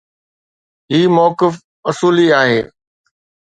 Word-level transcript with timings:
هي 0.91 1.07
موقف 1.07 1.61
اصولي 1.89 2.27
آهي 2.35 2.71